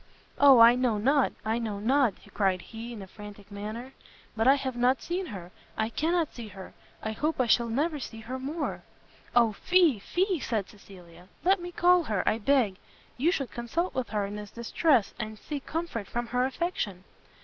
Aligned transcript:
"O 0.39 0.57
I 0.57 0.73
know 0.73 0.97
not! 0.97 1.31
I 1.45 1.59
know 1.59 1.77
not!" 1.79 2.15
cried 2.33 2.63
he, 2.63 2.91
in 2.91 3.03
a 3.03 3.07
frantic 3.07 3.51
manner, 3.51 3.93
"but 4.35 4.47
I 4.47 4.55
have 4.55 4.75
not 4.75 4.99
seen 4.99 5.27
her, 5.27 5.51
I 5.77 5.89
cannot 5.89 6.33
see 6.33 6.47
her, 6.47 6.73
I 7.03 7.11
hope 7.11 7.39
I 7.39 7.45
shall 7.45 7.67
never 7.69 7.99
see 7.99 8.21
her 8.21 8.39
more!" 8.39 8.81
"O 9.35 9.51
fie! 9.53 9.99
fie!" 9.99 10.39
said 10.39 10.67
Cecilia, 10.67 11.27
"let 11.43 11.61
me 11.61 11.71
call 11.71 12.05
her, 12.05 12.27
I 12.27 12.39
beg; 12.39 12.77
you 13.15 13.31
should 13.31 13.51
consult 13.51 13.93
with 13.93 14.09
her 14.09 14.25
in 14.25 14.37
this 14.37 14.49
distress, 14.49 15.13
and 15.19 15.37
seek 15.37 15.67
comfort 15.67 16.07
from 16.07 16.25
her 16.25 16.45
affection." 16.45 17.03